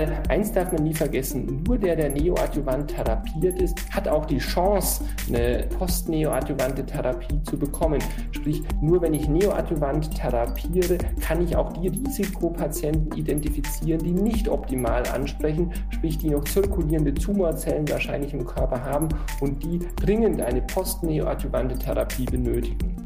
Weil 0.00 0.22
eins 0.30 0.50
darf 0.50 0.72
man 0.72 0.82
nie 0.84 0.94
vergessen, 0.94 1.62
nur 1.66 1.76
der, 1.76 1.94
der 1.94 2.08
neoadjuvant 2.08 2.90
therapiert 2.90 3.60
ist, 3.60 3.76
hat 3.90 4.08
auch 4.08 4.24
die 4.24 4.38
Chance, 4.38 5.04
eine 5.28 5.66
postneoadjuvante 5.78 6.86
Therapie 6.86 7.42
zu 7.42 7.58
bekommen. 7.58 8.02
Sprich, 8.32 8.62
nur 8.80 9.02
wenn 9.02 9.12
ich 9.12 9.28
neoadjuvant 9.28 10.16
therapiere, 10.16 10.96
kann 11.20 11.44
ich 11.44 11.54
auch 11.54 11.70
die 11.74 11.88
Risikopatienten 11.88 13.12
identifizieren, 13.18 14.02
die 14.02 14.12
nicht 14.12 14.48
optimal 14.48 15.06
ansprechen, 15.08 15.70
sprich, 15.90 16.16
die 16.16 16.30
noch 16.30 16.44
zirkulierende 16.44 17.12
Tumorzellen 17.12 17.86
wahrscheinlich 17.90 18.32
im 18.32 18.46
Körper 18.46 18.82
haben 18.82 19.08
und 19.42 19.62
die 19.62 19.80
dringend 19.96 20.40
eine 20.40 20.62
postneoadjuvante 20.62 21.78
Therapie 21.78 22.24
benötigen. 22.24 22.99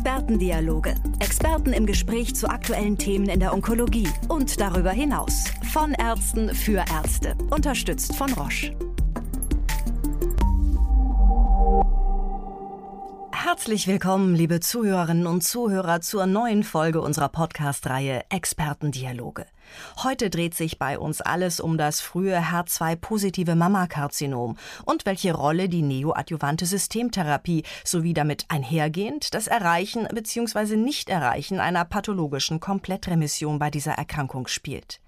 Expertendialoge. 0.00 0.94
Experten 1.18 1.74
im 1.74 1.84
Gespräch 1.84 2.34
zu 2.34 2.48
aktuellen 2.48 2.96
Themen 2.96 3.28
in 3.28 3.38
der 3.38 3.52
Onkologie 3.52 4.08
und 4.28 4.58
darüber 4.58 4.92
hinaus. 4.92 5.44
Von 5.74 5.92
Ärzten 5.92 6.54
für 6.54 6.82
Ärzte. 6.90 7.36
Unterstützt 7.50 8.16
von 8.16 8.32
Roche. 8.32 8.74
Herzlich 13.50 13.88
willkommen, 13.88 14.36
liebe 14.36 14.60
Zuhörerinnen 14.60 15.26
und 15.26 15.42
Zuhörer, 15.42 16.00
zur 16.00 16.26
neuen 16.26 16.62
Folge 16.62 17.00
unserer 17.00 17.28
Podcast-Reihe 17.28 18.22
Expertendialoge. 18.28 19.44
Heute 20.04 20.30
dreht 20.30 20.54
sich 20.54 20.78
bei 20.78 20.96
uns 20.96 21.20
alles 21.20 21.58
um 21.58 21.76
das 21.76 22.00
frühe 22.00 22.38
HER2-positive 22.38 23.56
Mammakarzinom 23.56 24.56
und 24.84 25.04
welche 25.04 25.34
Rolle 25.34 25.68
die 25.68 25.82
neoadjuvante 25.82 26.64
Systemtherapie 26.64 27.64
sowie 27.84 28.14
damit 28.14 28.44
einhergehend 28.50 29.34
das 29.34 29.48
Erreichen 29.48 30.06
bzw. 30.06 30.76
Nicht-Erreichen 30.76 31.58
einer 31.58 31.84
pathologischen 31.84 32.60
Komplettremission 32.60 33.58
bei 33.58 33.68
dieser 33.72 33.94
Erkrankung 33.94 34.46
spielt. 34.46 35.00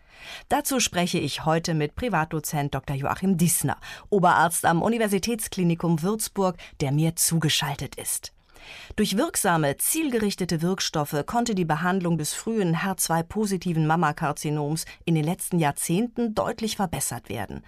Dazu 0.48 0.80
spreche 0.80 1.18
ich 1.18 1.44
heute 1.44 1.74
mit 1.74 1.94
Privatdozent 1.94 2.74
Dr. 2.74 2.96
Joachim 2.96 3.36
Dissner, 3.36 3.78
Oberarzt 4.10 4.64
am 4.64 4.82
Universitätsklinikum 4.82 6.02
Würzburg, 6.02 6.56
der 6.80 6.92
mir 6.92 7.16
zugeschaltet 7.16 7.94
ist. 7.96 8.32
Durch 8.96 9.16
wirksame, 9.16 9.76
zielgerichtete 9.76 10.62
Wirkstoffe 10.62 11.24
konnte 11.26 11.54
die 11.54 11.64
Behandlung 11.64 12.18
des 12.18 12.34
frühen 12.34 12.76
HER2-positiven 12.76 13.86
Mammakarzinoms 13.86 14.84
in 15.04 15.14
den 15.14 15.24
letzten 15.24 15.58
Jahrzehnten 15.58 16.34
deutlich 16.34 16.76
verbessert 16.76 17.28
werden. 17.28 17.62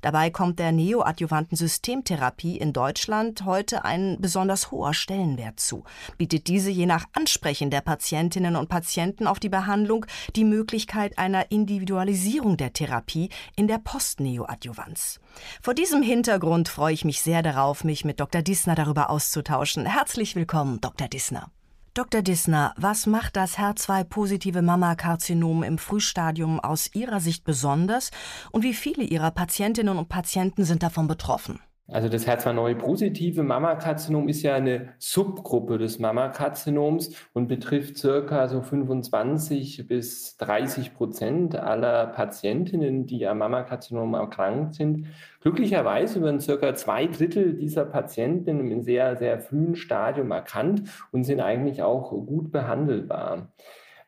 Dabei 0.00 0.30
kommt 0.30 0.58
der 0.58 0.72
neoadjuvanten 0.72 1.56
Systemtherapie 1.56 2.56
in 2.56 2.72
Deutschland 2.72 3.44
heute 3.44 3.84
ein 3.84 4.16
besonders 4.20 4.70
hoher 4.70 4.94
Stellenwert 4.94 5.60
zu, 5.60 5.84
bietet 6.16 6.46
diese 6.46 6.70
je 6.70 6.86
nach 6.86 7.06
Ansprechen 7.12 7.70
der 7.70 7.80
Patientinnen 7.80 8.56
und 8.56 8.68
Patienten 8.68 9.26
auf 9.26 9.40
die 9.40 9.48
Behandlung 9.48 10.06
die 10.36 10.44
Möglichkeit 10.44 11.18
einer 11.18 11.50
Individualisierung 11.50 12.56
der 12.56 12.72
Therapie 12.72 13.30
in 13.56 13.68
der 13.68 13.78
Postneoadjuvanz. 13.78 15.20
Vor 15.62 15.74
diesem 15.74 16.02
Hintergrund 16.02 16.68
freue 16.68 16.94
ich 16.94 17.04
mich 17.04 17.22
sehr 17.22 17.42
darauf, 17.42 17.84
mich 17.84 18.04
mit 18.04 18.20
Dr. 18.20 18.42
Dissner 18.42 18.74
darüber 18.74 19.10
auszutauschen. 19.10 19.86
Herzlich 19.86 20.34
willkommen, 20.38 20.80
Dr. 20.80 21.08
Dissner. 21.08 21.50
Dr. 21.94 22.22
Dissner, 22.22 22.72
was 22.76 23.06
macht 23.06 23.34
das 23.34 23.58
HER2-positive 23.58 24.62
Mammakarzinom 24.62 25.64
im 25.64 25.78
Frühstadium 25.78 26.60
aus 26.60 26.94
Ihrer 26.94 27.18
Sicht 27.18 27.42
besonders 27.42 28.12
und 28.52 28.62
wie 28.62 28.72
viele 28.72 29.02
Ihrer 29.02 29.32
Patientinnen 29.32 29.98
und 29.98 30.08
Patienten 30.08 30.64
sind 30.64 30.84
davon 30.84 31.08
betroffen? 31.08 31.58
Also 31.90 32.10
das 32.10 32.26
HER2-positive 32.26 33.42
Mammakarzinoom 33.42 34.28
ist 34.28 34.42
ja 34.42 34.54
eine 34.54 34.90
Subgruppe 34.98 35.78
des 35.78 35.98
Mammakarzinoms 35.98 37.14
und 37.32 37.48
betrifft 37.48 37.96
circa 37.96 38.46
so 38.46 38.60
25 38.60 39.86
bis 39.88 40.36
30 40.36 40.94
Prozent 40.94 41.56
aller 41.56 42.08
Patientinnen, 42.08 43.06
die 43.06 43.26
am 43.26 43.38
Mammakarzinom 43.38 44.12
erkrankt 44.12 44.74
sind. 44.74 45.06
Glücklicherweise 45.40 46.20
werden 46.22 46.40
circa 46.40 46.74
zwei 46.74 47.06
Drittel 47.06 47.54
dieser 47.54 47.86
Patientinnen 47.86 48.70
im 48.70 48.82
sehr, 48.82 49.16
sehr 49.16 49.40
frühen 49.40 49.74
Stadium 49.74 50.30
erkannt 50.30 50.82
und 51.10 51.24
sind 51.24 51.40
eigentlich 51.40 51.80
auch 51.82 52.10
gut 52.10 52.52
behandelbar. 52.52 53.48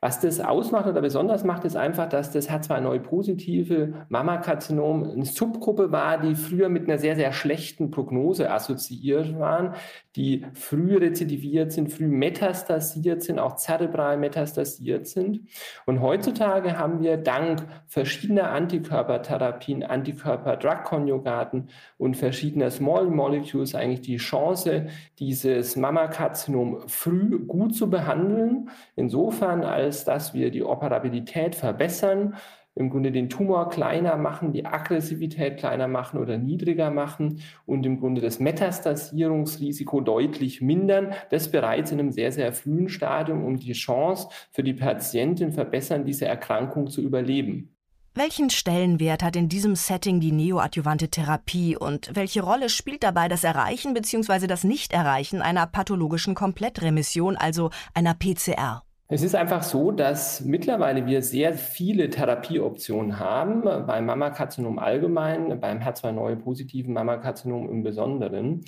Was 0.02 0.18
das 0.18 0.40
ausmacht 0.40 0.86
oder 0.86 1.02
besonders 1.02 1.44
macht, 1.44 1.66
ist 1.66 1.76
einfach, 1.76 2.08
dass 2.08 2.30
das 2.30 2.48
H2-Neu-positive 2.48 4.06
Mammakarzinom 4.08 5.04
eine 5.04 5.26
Subgruppe 5.26 5.92
war, 5.92 6.16
die 6.18 6.34
früher 6.36 6.70
mit 6.70 6.88
einer 6.88 6.96
sehr, 6.96 7.16
sehr 7.16 7.34
schlechten 7.34 7.90
Prognose 7.90 8.50
assoziiert 8.50 9.38
waren, 9.38 9.74
die 10.16 10.46
früh 10.54 10.96
rezidiviert 10.96 11.72
sind, 11.72 11.92
früh 11.92 12.08
metastasiert 12.08 13.22
sind, 13.22 13.38
auch 13.38 13.56
zerebral 13.56 14.16
metastasiert 14.16 15.06
sind. 15.06 15.40
Und 15.84 16.00
heutzutage 16.00 16.78
haben 16.78 17.02
wir 17.02 17.18
dank 17.18 17.66
verschiedener 17.86 18.52
Antikörpertherapien, 18.52 19.82
Antikörper-Drug-Konjugaten 19.82 21.68
und 21.98 22.16
verschiedener 22.16 22.70
Small 22.70 23.06
Molecules 23.08 23.74
eigentlich 23.74 24.00
die 24.00 24.16
Chance, 24.16 24.86
dieses 25.18 25.76
Mammakarzinom 25.76 26.88
früh 26.88 27.38
gut 27.46 27.74
zu 27.76 27.90
behandeln. 27.90 28.70
Insofern, 28.96 29.62
als 29.62 29.89
dass 30.04 30.34
wir 30.34 30.50
die 30.50 30.62
Operabilität 30.62 31.54
verbessern, 31.54 32.34
im 32.76 32.88
Grunde 32.88 33.12
den 33.12 33.28
Tumor 33.28 33.68
kleiner 33.68 34.16
machen, 34.16 34.52
die 34.52 34.64
Aggressivität 34.64 35.58
kleiner 35.58 35.88
machen 35.88 36.18
oder 36.18 36.38
niedriger 36.38 36.90
machen 36.90 37.42
und 37.66 37.84
im 37.84 37.98
Grunde 37.98 38.20
das 38.20 38.38
Metastasierungsrisiko 38.38 40.00
deutlich 40.00 40.60
mindern. 40.60 41.12
Das 41.30 41.50
bereits 41.50 41.90
in 41.90 41.98
einem 41.98 42.12
sehr, 42.12 42.32
sehr 42.32 42.52
frühen 42.52 42.88
Stadium, 42.88 43.44
um 43.44 43.56
die 43.56 43.72
Chance 43.72 44.28
für 44.52 44.62
die 44.62 44.74
Patientin 44.74 45.52
verbessern, 45.52 46.04
diese 46.04 46.26
Erkrankung 46.26 46.88
zu 46.88 47.02
überleben. 47.02 47.74
Welchen 48.14 48.50
Stellenwert 48.50 49.22
hat 49.22 49.36
in 49.36 49.48
diesem 49.48 49.76
Setting 49.76 50.18
die 50.18 50.32
neoadjuvante 50.32 51.08
Therapie 51.08 51.76
und 51.76 52.10
welche 52.14 52.42
Rolle 52.42 52.68
spielt 52.68 53.04
dabei 53.04 53.28
das 53.28 53.44
Erreichen 53.44 53.94
bzw. 53.94 54.48
das 54.48 54.64
Nichterreichen 54.64 55.42
einer 55.42 55.66
pathologischen 55.66 56.34
Komplettremission, 56.34 57.36
also 57.36 57.70
einer 57.94 58.14
PCR? 58.14 58.82
Es 59.12 59.24
ist 59.24 59.34
einfach 59.34 59.64
so, 59.64 59.90
dass 59.90 60.40
mittlerweile 60.42 61.04
wir 61.04 61.20
sehr 61.22 61.54
viele 61.54 62.10
Therapieoptionen 62.10 63.18
haben, 63.18 63.62
beim 63.64 64.06
Mammakarzinom 64.06 64.78
allgemein, 64.78 65.58
beim 65.58 65.78
HER2-neu-positiven 65.78 66.94
Mammakarzinom 66.94 67.68
im 67.68 67.82
Besonderen. 67.82 68.64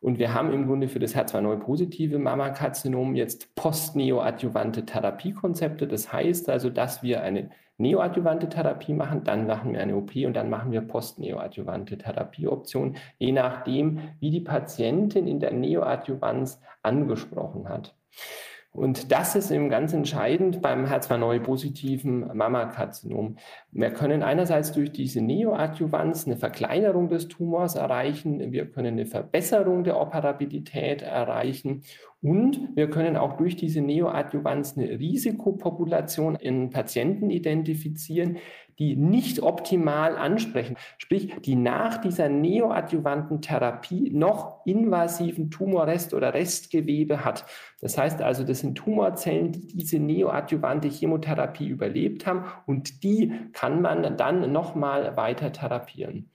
Und 0.00 0.18
wir 0.18 0.34
haben 0.34 0.52
im 0.52 0.66
Grunde 0.66 0.86
für 0.86 0.98
das 0.98 1.16
HER2-neu-positive 1.16 2.18
Mammakarzinom 2.18 3.14
jetzt 3.14 3.54
postneoadjuvante 3.54 4.84
Therapiekonzepte. 4.84 5.88
Das 5.88 6.12
heißt 6.12 6.50
also, 6.50 6.68
dass 6.68 7.02
wir 7.02 7.22
eine 7.22 7.48
neoadjuvante 7.78 8.50
Therapie 8.50 8.92
machen, 8.92 9.24
dann 9.24 9.46
machen 9.46 9.72
wir 9.72 9.80
eine 9.80 9.96
OP 9.96 10.14
und 10.14 10.34
dann 10.34 10.50
machen 10.50 10.72
wir 10.72 10.82
postneoadjuvante 10.82 11.96
Therapieoptionen, 11.96 12.98
je 13.16 13.32
nachdem, 13.32 14.00
wie 14.20 14.30
die 14.30 14.42
Patientin 14.42 15.26
in 15.26 15.40
der 15.40 15.54
Neoadjuvanz 15.54 16.60
angesprochen 16.82 17.66
hat. 17.66 17.94
Und 18.72 19.10
das 19.10 19.34
ist 19.34 19.50
eben 19.50 19.68
ganz 19.68 19.92
entscheidend 19.92 20.62
beim 20.62 20.86
H2-Neu-positiven 20.86 22.36
Mammakarzinom. 22.36 23.36
Wir 23.72 23.90
können 23.90 24.22
einerseits 24.22 24.70
durch 24.70 24.92
diese 24.92 25.20
Neoadjuvanz 25.20 26.26
eine 26.26 26.36
Verkleinerung 26.36 27.08
des 27.08 27.26
Tumors 27.26 27.74
erreichen, 27.74 28.52
wir 28.52 28.70
können 28.70 28.94
eine 28.94 29.06
Verbesserung 29.06 29.82
der 29.82 30.00
Operabilität 30.00 31.02
erreichen 31.02 31.82
und 32.22 32.76
wir 32.76 32.90
können 32.90 33.16
auch 33.16 33.38
durch 33.38 33.56
diese 33.56 33.80
Neoadjuvanz 33.80 34.76
eine 34.76 34.90
Risikopopulation 34.90 36.36
in 36.36 36.68
Patienten 36.68 37.30
identifizieren, 37.30 38.36
die 38.78 38.96
nicht 38.96 39.42
optimal 39.42 40.16
ansprechen, 40.16 40.76
sprich, 40.98 41.34
die 41.44 41.54
nach 41.54 41.98
dieser 41.98 42.28
neoadjuvanten 42.28 43.40
Therapie 43.40 44.10
noch 44.10 44.64
invasiven 44.66 45.50
Tumorrest 45.50 46.12
oder 46.12 46.34
Restgewebe 46.34 47.24
hat. 47.24 47.44
Das 47.80 47.96
heißt 47.96 48.20
also, 48.22 48.44
das 48.44 48.60
sind 48.60 48.76
Tumorzellen, 48.76 49.52
die 49.52 49.66
diese 49.66 49.98
neoadjuvante 49.98 50.88
Chemotherapie 50.88 51.68
überlebt 51.68 52.26
haben 52.26 52.44
und 52.66 53.02
die 53.02 53.32
kann 53.52 53.80
man 53.80 54.16
dann 54.16 54.52
nochmal 54.52 55.16
weiter 55.16 55.52
therapieren. 55.52 56.30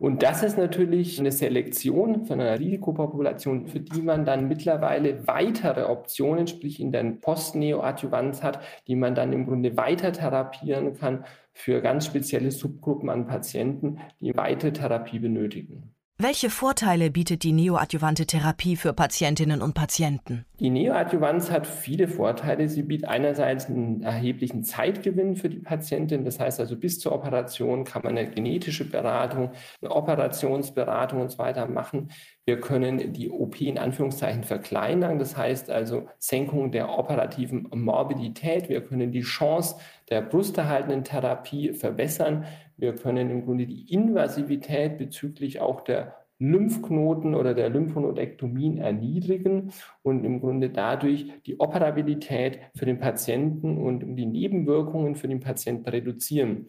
Und 0.00 0.24
das 0.24 0.42
ist 0.42 0.58
natürlich 0.58 1.20
eine 1.20 1.30
Selektion 1.30 2.24
von 2.24 2.40
einer 2.40 2.58
Risikopopulation, 2.58 3.68
für 3.68 3.78
die 3.78 4.02
man 4.02 4.24
dann 4.24 4.48
mittlerweile 4.48 5.26
weitere 5.28 5.84
Optionen, 5.84 6.48
sprich 6.48 6.80
in 6.80 6.90
der 6.90 7.04
Postneoadjuvanz 7.04 8.42
hat, 8.42 8.60
die 8.88 8.96
man 8.96 9.14
dann 9.14 9.32
im 9.32 9.46
Grunde 9.46 9.76
weiter 9.76 10.12
therapieren 10.12 10.94
kann 10.94 11.24
für 11.52 11.80
ganz 11.80 12.06
spezielle 12.06 12.50
Subgruppen 12.50 13.08
an 13.08 13.28
Patienten, 13.28 14.00
die 14.20 14.36
weitere 14.36 14.72
Therapie 14.72 15.20
benötigen. 15.20 15.94
Welche 16.16 16.48
Vorteile 16.48 17.10
bietet 17.10 17.42
die 17.42 17.50
neoadjuvante 17.50 18.24
Therapie 18.24 18.76
für 18.76 18.92
Patientinnen 18.92 19.60
und 19.60 19.74
Patienten? 19.74 20.44
Die 20.60 20.70
Neoadjuvanz 20.70 21.50
hat 21.50 21.66
viele 21.66 22.06
Vorteile. 22.06 22.68
Sie 22.68 22.84
bietet 22.84 23.08
einerseits 23.08 23.66
einen 23.66 24.00
erheblichen 24.00 24.62
Zeitgewinn 24.62 25.34
für 25.34 25.48
die 25.48 25.58
Patientin. 25.58 26.24
Das 26.24 26.38
heißt 26.38 26.60
also, 26.60 26.76
bis 26.76 27.00
zur 27.00 27.10
Operation 27.10 27.82
kann 27.82 28.02
man 28.02 28.16
eine 28.16 28.30
genetische 28.30 28.88
Beratung, 28.88 29.50
eine 29.82 29.90
Operationsberatung 29.90 31.20
und 31.20 31.32
so 31.32 31.38
weiter 31.38 31.66
machen. 31.66 32.12
Wir 32.44 32.60
können 32.60 33.12
die 33.12 33.28
OP 33.28 33.60
in 33.60 33.76
Anführungszeichen 33.76 34.44
verkleinern. 34.44 35.18
Das 35.18 35.36
heißt 35.36 35.68
also 35.68 36.06
Senkung 36.20 36.70
der 36.70 36.96
operativen 36.96 37.68
Morbidität. 37.74 38.68
Wir 38.68 38.82
können 38.82 39.10
die 39.10 39.22
Chance 39.22 39.74
der 40.10 40.22
brusterhaltenden 40.22 41.02
Therapie 41.02 41.72
verbessern. 41.72 42.44
Wir 42.76 42.94
können 42.94 43.30
im 43.30 43.44
Grunde 43.44 43.66
die 43.66 43.92
Invasivität 43.92 44.98
bezüglich 44.98 45.60
auch 45.60 45.82
der 45.82 46.16
Lymphknoten 46.38 47.34
oder 47.34 47.54
der 47.54 47.70
Lymphonodektomien 47.70 48.78
erniedrigen 48.78 49.72
und 50.02 50.24
im 50.24 50.40
Grunde 50.40 50.70
dadurch 50.70 51.32
die 51.46 51.60
Operabilität 51.60 52.60
für 52.76 52.86
den 52.86 52.98
Patienten 52.98 53.78
und 53.78 54.16
die 54.16 54.26
Nebenwirkungen 54.26 55.14
für 55.14 55.28
den 55.28 55.40
Patienten 55.40 55.88
reduzieren. 55.88 56.66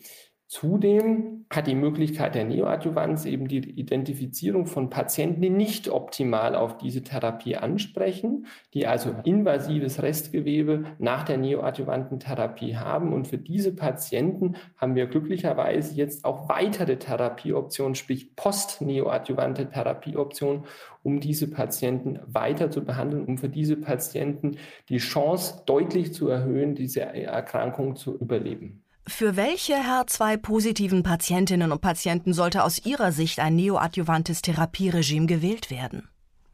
Zudem 0.48 1.48
hat 1.50 1.66
die 1.66 1.74
Möglichkeit 1.74 2.36
der 2.36 2.46
Neoadjuvanz 2.46 3.26
eben 3.26 3.48
die 3.48 3.68
Identifizierung 3.68 4.68
von 4.68 4.92
Patienten, 4.92 5.42
die 5.42 5.50
nicht 5.50 5.90
optimal 5.90 6.56
auf 6.56 6.78
diese 6.78 7.02
Therapie 7.02 7.56
ansprechen, 7.56 8.46
die 8.76 8.86
also 8.86 9.10
invasives 9.24 10.04
Restgewebe 10.04 10.86
nach 11.00 11.24
der 11.24 11.40
neoadjuvanten 11.40 12.20
Therapie 12.20 12.78
haben. 12.78 13.12
Und 13.12 13.28
für 13.28 13.40
diese 13.40 13.76
Patienten 13.76 14.56
haben 14.78 14.94
wir 14.94 15.08
glücklicherweise 15.08 15.96
jetzt 15.96 16.26
auch 16.26 16.48
weitere 16.48 16.98
Therapieoptionen, 16.98 17.96
sprich 17.96 18.36
post-neoadjuvante 18.36 19.70
Therapieoptionen, 19.72 20.66
um 21.02 21.22
diese 21.22 21.50
Patienten 21.50 22.20
weiter 22.28 22.70
zu 22.70 22.86
behandeln, 22.86 23.26
um 23.26 23.40
für 23.40 23.50
diese 23.50 23.78
Patienten 23.78 24.58
die 24.90 24.98
Chance 24.98 25.64
deutlich 25.66 26.14
zu 26.14 26.30
erhöhen, 26.30 26.76
diese 26.76 27.02
Erkrankung 27.02 27.96
zu 27.96 28.16
überleben. 28.16 28.85
Für 29.08 29.36
welche 29.36 29.76
HER2-positiven 29.76 31.04
Patientinnen 31.04 31.72
und 31.72 31.80
Patienten 31.80 32.34
sollte 32.34 32.64
aus 32.64 32.86
Ihrer 32.86 33.12
Sicht 33.12 33.40
ein 33.40 33.56
neoadjuvantes 33.56 34.42
Therapieregime 34.42 35.28
gewählt 35.28 35.70
werden? 35.70 36.10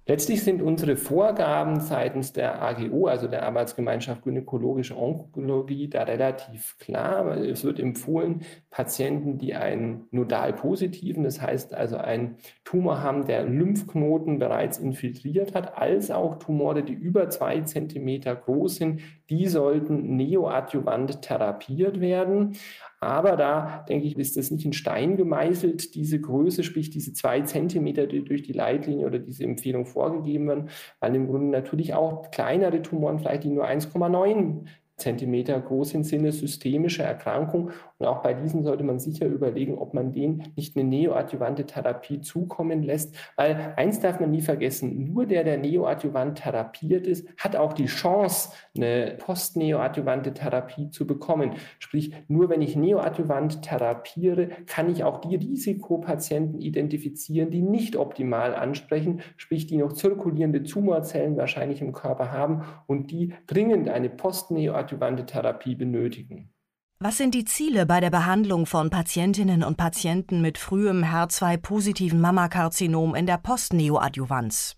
Letztlich 0.08 0.44
sind 0.44 0.62
unsere 0.62 0.98
Vorgaben 0.98 1.80
seitens 1.80 2.34
der 2.34 2.62
AGO, 2.62 3.08
also 3.08 3.28
der 3.28 3.44
Arbeitsgemeinschaft 3.44 4.24
Gynäkologische 4.24 4.98
Onkologie, 4.98 5.90
da 5.90 6.04
relativ 6.04 6.76
klar. 6.80 7.38
Es 7.38 7.64
wird 7.64 7.80
empfohlen, 7.80 8.42
Patienten, 8.72 9.38
die 9.38 9.56
einen 9.56 10.08
nodal 10.12 10.52
positiven, 10.52 11.24
das 11.24 11.40
heißt 11.40 11.74
also 11.74 11.96
einen 11.96 12.36
Tumor 12.66 13.02
haben, 13.02 13.26
der 13.26 13.44
Lymphknoten 13.44 14.40
bereits 14.40 14.80
infiltriert 14.80 15.56
hat, 15.56 15.78
als 15.78 16.12
auch 16.12 16.40
Tumore, 16.40 16.84
die 16.84 16.94
über 16.94 17.30
zwei 17.30 17.62
Zentimeter 17.62 18.36
groß 18.36 18.76
sind, 18.76 19.02
die 19.32 19.48
sollten 19.48 20.18
neoadjuvant 20.18 21.22
therapiert 21.22 22.02
werden. 22.02 22.58
Aber 23.00 23.36
da, 23.38 23.84
denke 23.90 24.06
ich, 24.06 24.18
ist 24.18 24.38
das 24.38 24.52
nicht 24.52 24.66
in 24.66 24.74
Stein 24.74 25.18
gemeißelt, 25.18 25.96
diese 25.96 26.22
Größe, 26.22 26.64
sprich 26.64 26.92
diese 26.92 27.14
zwei 27.14 27.42
Zentimeter, 27.42 28.06
die 28.06 28.24
durch 28.24 28.44
die 28.44 28.54
Leitlinie 28.54 29.08
oder 29.08 29.18
diese 29.18 29.44
Empfehlung 29.46 29.86
vorgegeben 29.86 30.48
werden, 30.48 30.70
weil 31.00 31.16
im 31.16 31.28
Grunde 31.28 31.48
natürlich 31.48 31.96
auch 31.96 32.30
kleinere 32.30 32.82
Tumoren, 32.82 33.18
vielleicht 33.18 33.46
die 33.46 33.50
nur 33.50 33.66
1,9 33.66 34.68
Zentimeter 35.02 35.60
groß 35.60 35.90
sind, 35.90 36.06
sind 36.06 36.20
eine 36.20 36.32
systemische 36.32 37.04
Erkrankung. 37.04 37.72
Und 37.98 38.06
auch 38.06 38.22
bei 38.22 38.34
diesen 38.34 38.64
sollte 38.64 38.84
man 38.84 39.00
sicher 39.00 39.26
überlegen, 39.26 39.78
ob 39.78 39.94
man 39.94 40.12
denen 40.12 40.54
nicht 40.56 40.78
eine 40.78 40.88
neoadjuvante 40.88 41.66
Therapie 41.66 42.22
zukommen 42.22 42.84
lässt. 42.84 43.16
Weil 43.36 43.74
eins 43.78 44.00
darf 44.00 44.20
man 44.20 44.32
nie 44.32 44.42
vergessen, 44.42 45.12
nur 45.12 45.26
der, 45.26 45.44
der 45.44 45.58
neoadjuvant 45.58 46.38
therapiert 46.38 47.08
ist, 47.08 47.28
hat 47.38 47.56
auch 47.56 47.74
die 47.74 47.88
Chance, 47.88 48.50
eine 48.76 49.16
postneoadjuvante 49.18 50.34
Therapie 50.34 50.90
zu 50.90 51.06
bekommen. 51.06 51.54
Sprich, 51.80 52.14
nur 52.28 52.50
wenn 52.50 52.62
ich 52.62 52.76
neoadjuvant 52.76 53.62
therapiere, 53.62 54.50
kann 54.68 54.90
ich 54.90 55.04
auch 55.04 55.20
die 55.20 55.36
Risikopatienten 55.36 56.62
identifizieren, 56.62 57.50
die 57.50 57.62
nicht 57.62 57.96
optimal 57.96 58.56
ansprechen, 58.56 59.22
sprich, 59.38 59.68
die 59.68 59.78
noch 59.78 59.94
zirkulierende 59.94 60.64
Tumorzellen 60.64 61.38
wahrscheinlich 61.38 61.82
im 61.82 61.94
Körper 61.94 62.32
haben 62.32 62.64
und 62.88 63.12
die 63.12 63.34
dringend 63.48 63.90
eine 63.90 64.10
postneoadjuvante 64.10 64.91
adjuvante 64.92 65.26
Therapie 65.26 65.76
benötigen. 65.76 66.54
Was 67.00 67.18
sind 67.18 67.34
die 67.34 67.46
Ziele 67.46 67.86
bei 67.86 68.00
der 68.00 68.12
Behandlung 68.12 68.66
von 68.66 68.90
Patientinnen 68.90 69.64
und 69.64 69.76
Patienten 69.76 70.42
mit 70.42 70.58
frühem 70.58 71.04
HER2-positiven 71.04 72.20
Mammakarzinom 72.20 73.16
in 73.16 73.26
der 73.26 73.38
Postneoadjuvanz? 73.38 74.78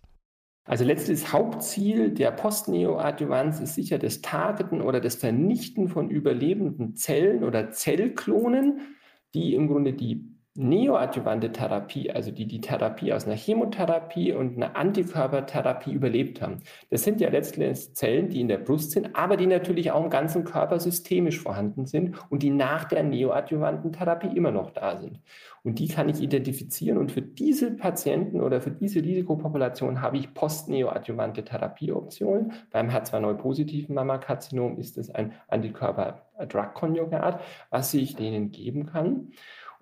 Also 0.66 0.86
letztes 0.86 1.34
Hauptziel 1.34 2.12
der 2.12 2.32
Postneoadjuvanz 2.32 3.60
ist 3.60 3.76
sicher 3.76 3.98
das 3.98 4.22
Targeten 4.22 4.82
oder 4.82 5.02
das 5.02 5.16
Vernichten 5.16 5.90
von 5.90 6.10
überlebenden 6.10 6.96
Zellen 6.96 7.44
oder 7.44 7.72
Zellklonen, 7.72 8.80
die 9.34 9.56
im 9.56 9.68
Grunde 9.68 9.92
die 9.92 10.33
neoadjuvante 10.56 11.52
Therapie, 11.52 12.12
also 12.12 12.30
die 12.30 12.46
die 12.46 12.62
Therapie 12.62 13.12
aus 13.12 13.26
einer 13.26 13.36
Chemotherapie 13.36 14.34
und 14.34 14.56
einer 14.56 14.76
Antikörpertherapie 14.76 15.92
überlebt 15.92 16.42
haben. 16.42 16.60
Das 16.92 17.04
sind 17.04 17.20
ja 17.22 17.30
letztlich 17.30 17.96
Zellen, 17.96 18.30
die 18.30 18.42
in 18.42 18.48
der 18.48 18.60
Brust 18.60 18.92
sind, 18.92 19.16
aber 19.16 19.36
die 19.36 19.48
natürlich 19.48 19.92
auch 19.92 20.04
im 20.04 20.12
ganzen 20.12 20.44
Körper 20.44 20.80
systemisch 20.80 21.40
vorhanden 21.40 21.88
sind 21.88 22.16
und 22.30 22.44
die 22.44 22.52
nach 22.52 22.86
der 22.86 23.02
neoadjuvanten 23.02 23.94
Therapie 23.94 24.36
immer 24.36 24.52
noch 24.52 24.70
da 24.70 24.98
sind. 24.98 25.20
Und 25.64 25.80
die 25.80 25.88
kann 25.88 26.10
ich 26.10 26.22
identifizieren 26.22 26.98
und 27.00 27.12
für 27.12 27.22
diese 27.22 27.72
Patienten 27.72 28.42
oder 28.42 28.62
für 28.62 28.72
diese 28.72 29.02
Risikopopulation 29.02 30.02
habe 30.02 30.18
ich 30.18 30.34
postneoadjuvante 30.34 31.46
Therapieoptionen. 31.46 32.52
Beim 32.70 32.90
H2-Neu-positiven 32.90 33.96
Mammakarzinom 33.96 34.78
ist 34.78 34.98
es 34.98 35.10
ein 35.10 35.32
Antikörper-Drug-Konjugat, 35.48 37.42
was 37.70 37.94
ich 37.94 38.16
denen 38.16 38.52
geben 38.52 38.86
kann. 38.86 39.32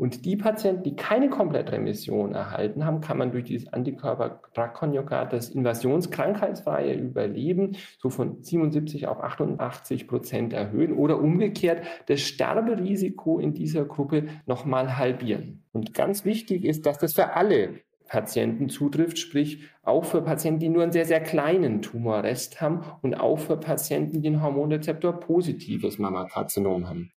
Und 0.01 0.25
die 0.25 0.36
Patienten, 0.36 0.81
die 0.81 0.95
keine 0.95 1.30
Komplettremission 1.30 2.33
erhalten 2.33 2.86
haben, 2.88 3.01
kann 3.01 3.19
man 3.19 3.31
durch 3.31 3.44
dieses 3.44 3.71
Antikörper-Drug-Konjugat 3.71 5.31
das 5.31 5.51
invasionskrankheitsfreie 5.51 6.95
Überleben 6.95 7.77
so 8.00 8.09
von 8.09 8.42
77 8.42 9.06
auf 9.06 9.21
88 9.21 10.07
Prozent 10.07 10.53
erhöhen 10.53 10.94
oder 10.94 11.19
umgekehrt 11.19 11.83
das 12.07 12.21
Sterberisiko 12.21 13.38
in 13.38 13.53
dieser 13.53 13.86
Gruppe 13.86 14.25
nochmal 14.48 14.98
halbieren. 14.98 15.65
Und 15.71 15.94
ganz 15.94 16.25
wichtig 16.25 16.65
ist, 16.65 16.88
dass 16.88 16.98
das 16.98 17.13
für 17.13 17.36
alle 17.36 17.75
Patienten 18.07 18.69
zutrifft, 18.69 19.19
sprich 19.19 19.65
auch 19.83 20.06
für 20.06 20.24
Patienten, 20.24 20.62
die 20.62 20.69
nur 20.69 20.81
einen 20.81 20.94
sehr, 20.94 21.06
sehr 21.06 21.21
kleinen 21.21 21.83
Tumorrest 21.83 22.59
haben 22.59 22.81
und 23.03 23.13
auch 23.13 23.38
für 23.38 23.57
Patienten, 23.57 24.24
die 24.24 24.30
ein 24.31 24.42
Hormonrezeptor 24.42 25.19
positives 25.19 26.00
Mammakarzinom 26.00 26.89
haben. 26.89 27.12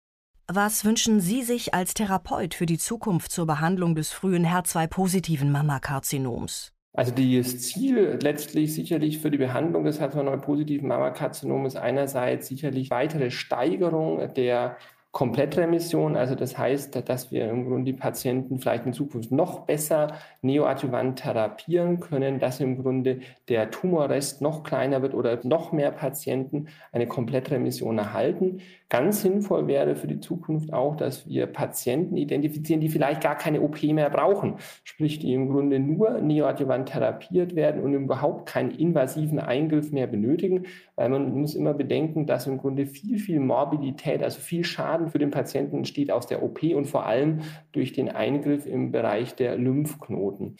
Was 0.47 0.85
wünschen 0.85 1.21
Sie 1.21 1.43
sich 1.43 1.73
als 1.73 1.95
Therapeut 1.95 2.53
für 2.53 2.67
die 2.67 2.77
Zukunft 2.77 3.33
zur 3.33 3.47
Behandlung 3.47 3.95
des 3.95 4.13
frühen 4.13 4.45
HER2-positiven 4.45 5.51
Mammakarzinoms? 5.51 6.71
Also 6.93 7.13
das 7.13 7.61
Ziel 7.61 8.19
letztlich 8.23 8.75
sicherlich 8.75 9.21
für 9.21 9.31
die 9.31 9.39
Behandlung 9.39 9.85
des 9.85 10.03
HER2-positiven 10.03 10.87
Mammakarzinoms 10.87 11.77
einerseits 11.77 12.49
sicherlich 12.49 12.91
weitere 12.91 13.31
Steigerung 13.31 14.35
der 14.35 14.77
Komplettremission, 15.15 16.17
also 16.17 16.35
das 16.35 16.59
heißt, 16.59 17.09
dass 17.09 17.31
wir 17.31 17.49
im 17.49 17.69
Grunde 17.69 17.93
die 17.93 17.97
Patienten 17.97 18.59
vielleicht 18.59 18.85
in 18.85 18.93
Zukunft 18.93 19.31
noch 19.31 19.61
besser 19.61 20.09
neoadjuvant 20.43 21.21
therapieren 21.21 22.01
können, 22.01 22.41
dass 22.41 22.59
im 22.59 22.83
Grunde 22.83 23.21
der 23.49 23.71
Tumorrest 23.71 24.43
noch 24.43 24.65
kleiner 24.65 25.03
wird 25.03 25.15
oder 25.15 25.39
noch 25.45 25.71
mehr 25.71 25.93
Patienten 25.93 26.67
eine 26.91 27.07
Komplettremission 27.07 27.97
erhalten. 27.97 28.61
Ganz 28.89 29.23
sinnvoll 29.23 29.69
wäre 29.69 29.95
für 29.95 30.09
die 30.09 30.19
Zukunft 30.19 30.73
auch, 30.73 30.97
dass 30.97 31.29
wir 31.29 31.47
Patienten 31.47 32.17
identifizieren, 32.17 32.81
die 32.81 32.89
vielleicht 32.89 33.23
gar 33.23 33.37
keine 33.37 33.61
OP 33.61 33.83
mehr 33.85 34.11
brauchen, 34.11 34.57
sprich 34.83 35.21
die 35.21 35.33
im 35.33 35.49
Grunde 35.49 35.79
nur 35.79 36.21
neoadjuvant 36.21 36.89
therapiert 36.89 37.55
werden 37.55 37.83
und 37.83 37.95
überhaupt 37.95 38.47
keinen 38.47 38.73
invasiven 38.73 39.39
Eingriff 39.39 39.93
mehr 39.93 40.09
benötigen, 40.09 40.67
weil 40.97 41.09
man 41.09 41.33
muss 41.35 41.55
immer 41.55 41.73
bedenken, 41.73 42.27
dass 42.27 42.47
im 42.47 42.59
Grunde 42.59 42.87
viel, 42.87 43.19
viel 43.19 43.41
Morbidität, 43.41 44.23
also 44.23 44.41
viel 44.41 44.65
Schaden 44.65 45.04
für 45.09 45.19
den 45.19 45.31
Patienten 45.31 45.79
entsteht 45.79 46.11
aus 46.11 46.27
der 46.27 46.43
OP 46.43 46.63
und 46.63 46.87
vor 46.87 47.07
allem 47.07 47.41
durch 47.73 47.93
den 47.93 48.09
Eingriff 48.09 48.67
im 48.67 48.93
Bereich 48.93 49.35
der 49.35 49.57
Lymphknoten. 49.57 50.57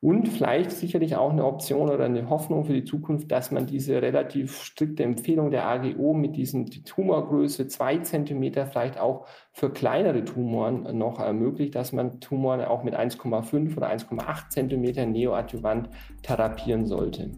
Und 0.00 0.28
vielleicht 0.28 0.72
sicherlich 0.72 1.16
auch 1.16 1.30
eine 1.30 1.44
Option 1.44 1.88
oder 1.88 2.04
eine 2.04 2.28
Hoffnung 2.28 2.64
für 2.64 2.74
die 2.74 2.84
Zukunft, 2.84 3.32
dass 3.32 3.50
man 3.50 3.66
diese 3.66 4.02
relativ 4.02 4.62
strikte 4.62 5.02
Empfehlung 5.02 5.50
der 5.50 5.66
AGO 5.66 6.12
mit 6.12 6.36
diesen 6.36 6.66
die 6.66 6.82
Tumorgröße 6.82 7.66
zwei 7.66 7.96
Zentimeter 7.98 8.66
vielleicht 8.66 9.00
auch 9.00 9.26
für 9.52 9.70
kleinere 9.70 10.22
Tumoren 10.24 10.96
noch 10.96 11.18
ermöglicht, 11.18 11.74
dass 11.74 11.92
man 11.92 12.20
Tumoren 12.20 12.60
auch 12.60 12.84
mit 12.84 12.94
1,5 12.94 13.76
oder 13.76 13.90
1,8 13.90 14.50
Zentimeter 14.50 15.06
neoadjuvant 15.06 15.88
therapieren 16.22 16.84
sollte. 16.84 17.30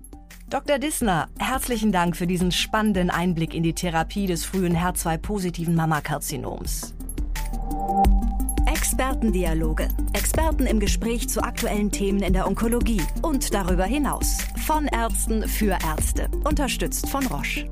Dr. 0.51 0.79
Dissner, 0.79 1.29
herzlichen 1.39 1.93
Dank 1.93 2.17
für 2.17 2.27
diesen 2.27 2.53
spannenden 2.53 3.11
Einblick 3.11 3.53
in 3.53 3.63
die 3.63 3.75
Therapie 3.75 4.27
des 4.27 4.47
frühen 4.47 4.75
HER2-positiven 4.75 5.75
Mammakarzinoms. 5.75 6.95
Expertendialoge. 8.65 9.89
Experten 10.15 10.65
im 10.65 10.81
Gespräch 10.81 11.29
zu 11.29 11.43
aktuellen 11.43 11.91
Themen 11.91 12.23
in 12.23 12.33
der 12.33 12.47
Onkologie 12.47 13.03
und 13.21 13.53
darüber 13.53 13.85
hinaus. 13.85 14.39
Von 14.65 14.87
Ärzten 14.87 15.47
für 15.47 15.77
Ärzte. 15.87 16.31
Unterstützt 16.45 17.11
von 17.11 17.27
Roche. 17.27 17.71